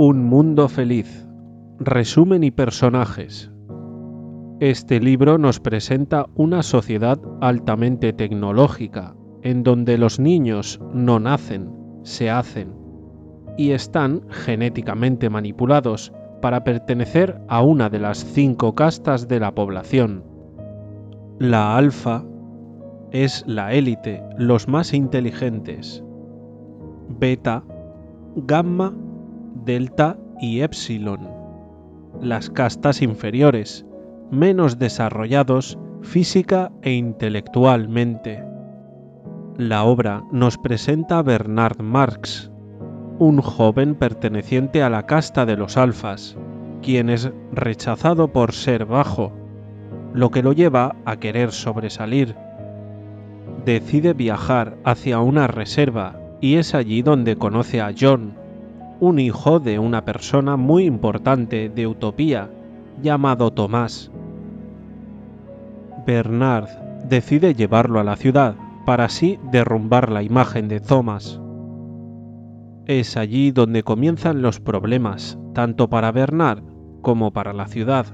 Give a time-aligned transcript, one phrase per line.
[0.00, 1.26] Un mundo feliz.
[1.80, 3.50] Resumen y personajes.
[4.60, 11.72] Este libro nos presenta una sociedad altamente tecnológica, en donde los niños no nacen,
[12.04, 12.76] se hacen,
[13.56, 20.22] y están genéticamente manipulados para pertenecer a una de las cinco castas de la población.
[21.40, 22.24] La alfa
[23.10, 26.04] es la élite, los más inteligentes.
[27.18, 27.64] Beta,
[28.36, 28.94] gamma,
[29.68, 31.28] delta y epsilon.
[32.22, 33.84] Las castas inferiores,
[34.30, 38.42] menos desarrollados física e intelectualmente.
[39.58, 42.50] La obra nos presenta a Bernard Marx,
[43.18, 46.38] un joven perteneciente a la casta de los alfas,
[46.80, 49.34] quien es rechazado por ser bajo,
[50.14, 52.34] lo que lo lleva a querer sobresalir.
[53.66, 58.47] Decide viajar hacia una reserva y es allí donde conoce a John,
[59.00, 62.50] un hijo de una persona muy importante de Utopía
[63.00, 64.10] llamado Tomás.
[66.06, 66.68] Bernard
[67.08, 71.40] decide llevarlo a la ciudad para así derrumbar la imagen de Thomas.
[72.86, 76.62] Es allí donde comienzan los problemas, tanto para Bernard
[77.02, 78.06] como para la ciudad.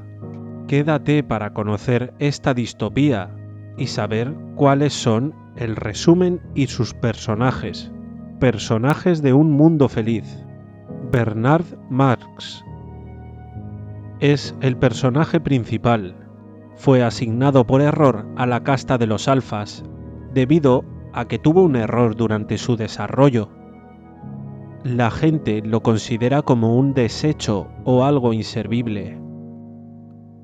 [0.66, 3.30] Quédate para conocer esta distopía
[3.78, 7.92] y saber cuáles son el resumen y sus personajes.
[8.40, 10.43] Personajes de un mundo feliz.
[11.10, 12.64] Bernard Marx
[14.20, 16.16] es el personaje principal.
[16.76, 19.84] Fue asignado por error a la casta de los alfas,
[20.32, 23.48] debido a que tuvo un error durante su desarrollo.
[24.82, 29.20] La gente lo considera como un desecho o algo inservible.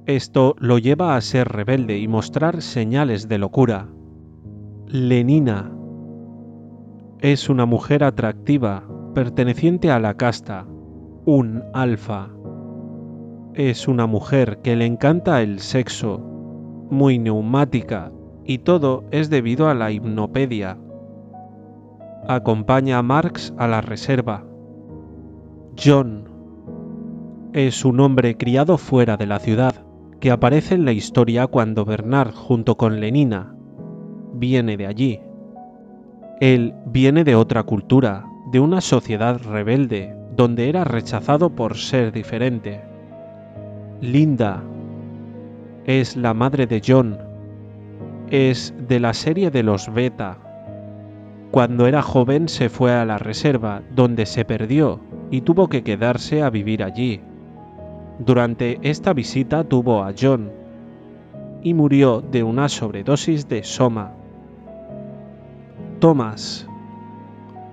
[0.06, 3.88] Esto lo lleva a ser rebelde y mostrar señales de locura.
[4.86, 5.72] Lenina
[7.20, 10.66] es una mujer atractiva perteneciente a la casta,
[11.24, 12.28] un alfa.
[13.54, 16.18] Es una mujer que le encanta el sexo,
[16.90, 18.12] muy neumática,
[18.44, 20.78] y todo es debido a la hipnopedia.
[22.28, 24.44] Acompaña a Marx a la reserva.
[25.82, 26.24] John
[27.52, 29.74] es un hombre criado fuera de la ciudad,
[30.20, 33.56] que aparece en la historia cuando Bernard, junto con Lenina,
[34.34, 35.20] viene de allí.
[36.40, 42.80] Él viene de otra cultura, de una sociedad rebelde donde era rechazado por ser diferente.
[44.00, 44.62] Linda
[45.84, 47.18] es la madre de John.
[48.30, 50.38] Es de la serie de los Beta.
[51.50, 55.00] Cuando era joven se fue a la reserva, donde se perdió
[55.30, 57.20] y tuvo que quedarse a vivir allí.
[58.18, 60.50] Durante esta visita tuvo a John
[61.62, 64.12] y murió de una sobredosis de soma.
[65.98, 66.69] Thomas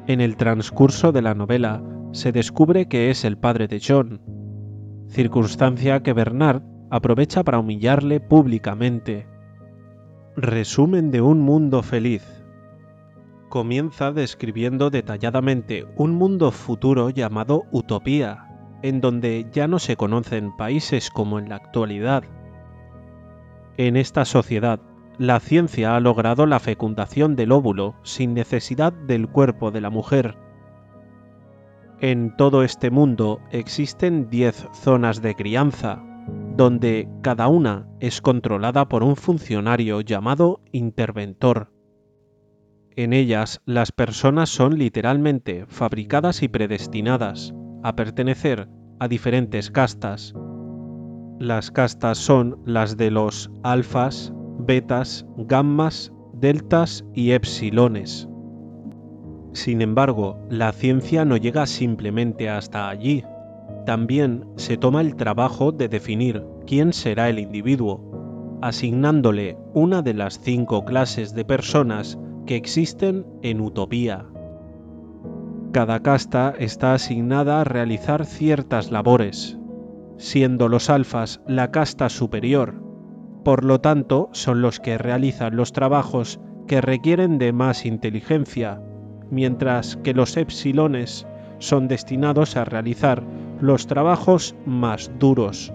[0.08, 4.22] en el transcurso de la novela se descubre que es el padre de John,
[5.10, 9.28] circunstancia que Bernard aprovecha para humillarle públicamente.
[10.38, 12.24] Resumen de un mundo feliz.
[13.50, 18.48] Comienza describiendo detalladamente un mundo futuro llamado Utopía,
[18.84, 22.24] en donde ya no se conocen países como en la actualidad.
[23.78, 24.80] En esta sociedad
[25.18, 30.38] la ciencia ha logrado la fecundación del óvulo sin necesidad del cuerpo de la mujer.
[32.00, 36.04] En todo este mundo existen 10 zonas de crianza,
[36.56, 41.72] donde cada una es controlada por un funcionario llamado interventor.
[42.96, 47.54] En ellas las personas son literalmente fabricadas y predestinadas
[47.84, 50.34] a pertenecer a diferentes castas.
[51.40, 54.34] Las castas son las de los alfas,
[54.68, 58.28] betas, gammas, deltas y epsilones.
[59.54, 63.24] Sin embargo, la ciencia no llega simplemente hasta allí.
[63.86, 70.40] También se toma el trabajo de definir quién será el individuo, asignándole una de las
[70.42, 74.26] cinco clases de personas que existen en Utopía.
[75.72, 79.58] Cada casta está asignada a realizar ciertas labores,
[80.18, 82.87] siendo los alfas la casta superior
[83.44, 88.82] por lo tanto son los que realizan los trabajos que requieren de más inteligencia,
[89.32, 91.26] mientras que los epsilones
[91.60, 93.24] son destinados a realizar
[93.62, 95.74] los trabajos más duros.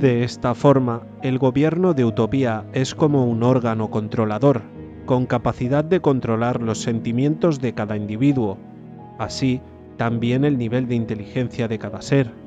[0.00, 4.62] De esta forma, el gobierno de Utopía es como un órgano controlador,
[5.06, 8.58] con capacidad de controlar los sentimientos de cada individuo,
[9.18, 9.60] así
[9.96, 12.41] también el nivel de inteligencia de cada ser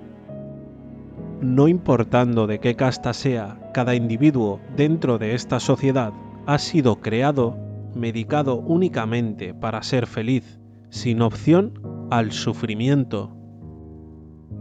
[1.45, 6.11] no importando de qué casta sea, cada individuo dentro de esta sociedad
[6.47, 7.57] ha sido creado,
[7.93, 10.59] medicado únicamente para ser feliz,
[10.89, 13.35] sin opción al sufrimiento.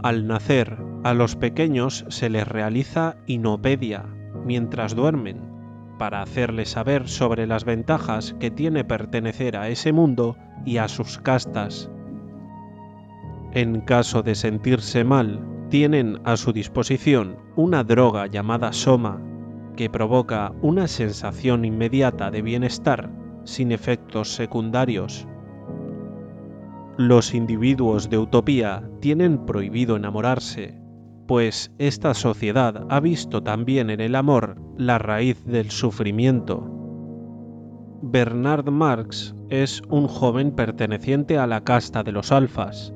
[0.03, 4.05] Al nacer, a los pequeños se les realiza inopedia
[4.45, 5.41] mientras duermen,
[5.99, 11.19] para hacerles saber sobre las ventajas que tiene pertenecer a ese mundo y a sus
[11.19, 11.91] castas.
[13.53, 19.21] En caso de sentirse mal, tienen a su disposición una droga llamada soma,
[19.75, 23.11] que provoca una sensación inmediata de bienestar
[23.43, 25.27] sin efectos secundarios.
[26.97, 30.81] Los individuos de Utopía tienen prohibido enamorarse,
[31.27, 36.71] pues esta sociedad ha visto también en el amor la raíz del sufrimiento.
[38.01, 42.95] Bernard Marx es un joven perteneciente a la casta de los alfas,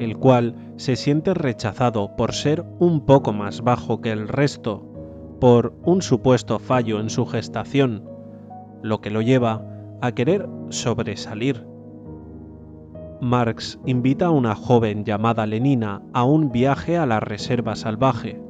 [0.00, 4.82] el cual se siente rechazado por ser un poco más bajo que el resto,
[5.40, 8.08] por un supuesto fallo en su gestación,
[8.82, 9.62] lo que lo lleva
[10.00, 11.66] a querer sobresalir.
[13.20, 18.40] Marx invita a una joven llamada Lenina a un viaje a la reserva salvaje.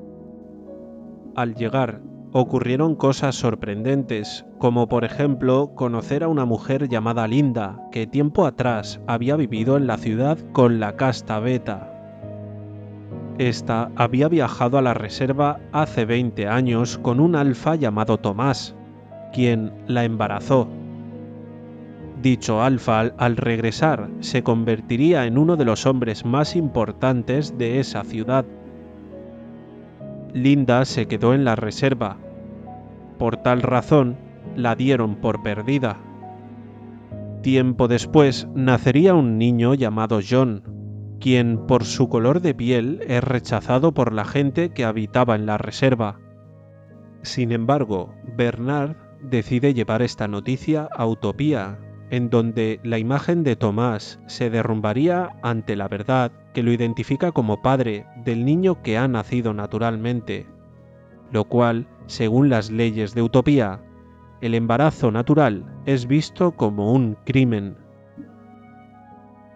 [1.34, 2.00] Al llegar,
[2.32, 9.00] ocurrieron cosas sorprendentes, como por ejemplo conocer a una mujer llamada Linda, que tiempo atrás
[9.06, 11.92] había vivido en la ciudad con la casta beta.
[13.38, 18.76] Esta había viajado a la reserva hace 20 años con un alfa llamado Tomás,
[19.32, 20.68] quien la embarazó.
[22.22, 28.04] Dicho alfa al regresar se convertiría en uno de los hombres más importantes de esa
[28.04, 28.44] ciudad
[30.32, 32.16] Linda se quedó en la reserva.
[33.18, 34.16] Por tal razón,
[34.56, 35.98] la dieron por perdida.
[37.42, 40.62] Tiempo después nacería un niño llamado John,
[41.20, 45.58] quien por su color de piel es rechazado por la gente que habitaba en la
[45.58, 46.18] reserva.
[47.22, 51.78] Sin embargo, Bernard decide llevar esta noticia a Utopía,
[52.10, 57.62] en donde la imagen de Tomás se derrumbaría ante la verdad que lo identifica como
[57.62, 60.46] padre del niño que ha nacido naturalmente,
[61.30, 63.80] lo cual, según las leyes de Utopía,
[64.40, 67.76] el embarazo natural es visto como un crimen.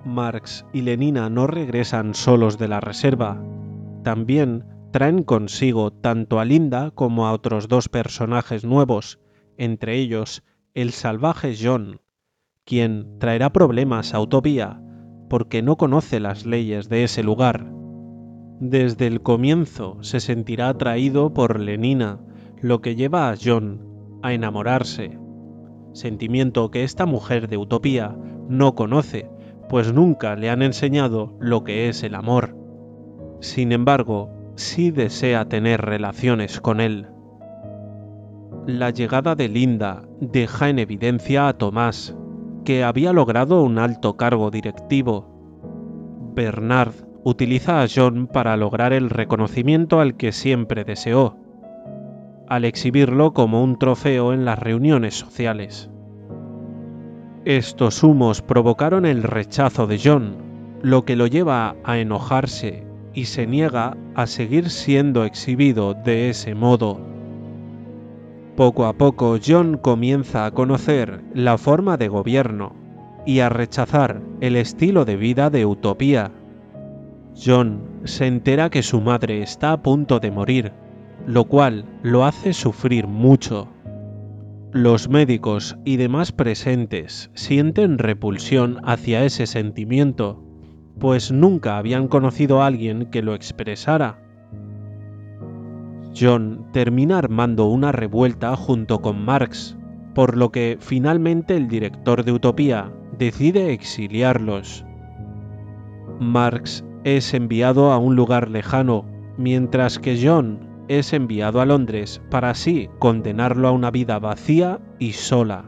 [0.04, 3.42] Marx y Lenina no regresan solos de la reserva,
[4.02, 9.18] también traen consigo tanto a Linda como a otros dos personajes nuevos,
[9.56, 12.00] entre ellos el salvaje John,
[12.64, 14.80] quien traerá problemas a Utopía
[15.28, 17.70] porque no conoce las leyes de ese lugar.
[18.60, 22.20] Desde el comienzo se sentirá atraído por Lenina,
[22.60, 23.80] lo que lleva a John
[24.22, 25.18] a enamorarse,
[25.92, 28.16] sentimiento que esta mujer de Utopía
[28.48, 29.28] no conoce,
[29.68, 32.56] pues nunca le han enseñado lo que es el amor.
[33.40, 37.08] Sin embargo, sí desea tener relaciones con él.
[38.66, 42.16] La llegada de Linda deja en evidencia a Tomás,
[42.64, 45.28] que había logrado un alto cargo directivo.
[46.34, 51.36] Bernard utiliza a John para lograr el reconocimiento al que siempre deseó,
[52.48, 55.90] al exhibirlo como un trofeo en las reuniones sociales.
[57.44, 60.36] Estos humos provocaron el rechazo de John,
[60.82, 66.54] lo que lo lleva a enojarse y se niega a seguir siendo exhibido de ese
[66.54, 67.13] modo.
[68.56, 72.72] Poco a poco John comienza a conocer la forma de gobierno
[73.26, 76.30] y a rechazar el estilo de vida de utopía.
[77.34, 80.72] John se entera que su madre está a punto de morir,
[81.26, 83.66] lo cual lo hace sufrir mucho.
[84.70, 90.44] Los médicos y demás presentes sienten repulsión hacia ese sentimiento,
[91.00, 94.23] pues nunca habían conocido a alguien que lo expresara
[96.16, 99.76] John termina armando una revuelta junto con Marx,
[100.14, 104.84] por lo que finalmente el director de Utopía decide exiliarlos.
[106.20, 109.04] Marx es enviado a un lugar lejano,
[109.36, 115.12] mientras que John es enviado a Londres para así condenarlo a una vida vacía y
[115.12, 115.64] sola.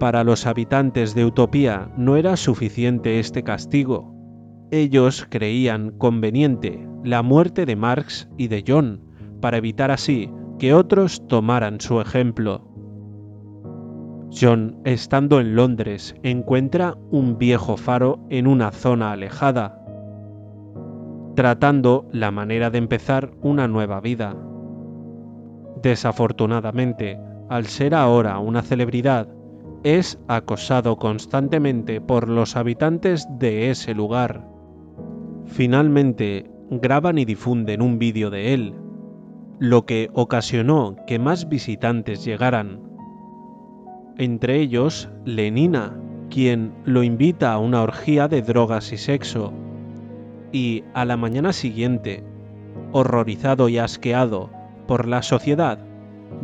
[0.00, 4.11] Para los habitantes de Utopía no era suficiente este castigo,
[4.72, 9.02] ellos creían conveniente la muerte de Marx y de John,
[9.42, 12.66] para evitar así que otros tomaran su ejemplo.
[14.32, 19.78] John, estando en Londres, encuentra un viejo faro en una zona alejada,
[21.36, 24.34] tratando la manera de empezar una nueva vida.
[25.82, 29.28] Desafortunadamente, al ser ahora una celebridad,
[29.82, 34.51] es acosado constantemente por los habitantes de ese lugar
[35.46, 38.74] Finalmente, graban y difunden un vídeo de él,
[39.58, 42.80] lo que ocasionó que más visitantes llegaran.
[44.18, 45.96] Entre ellos, Lenina,
[46.30, 49.52] quien lo invita a una orgía de drogas y sexo.
[50.54, 52.22] y a la mañana siguiente,
[52.92, 54.50] horrorizado y asqueado
[54.86, 55.78] por la sociedad,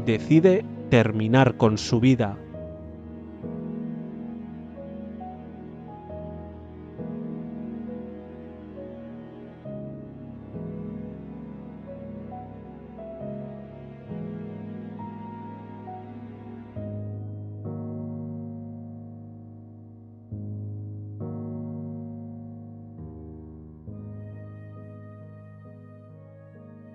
[0.07, 2.38] decide terminar con su vida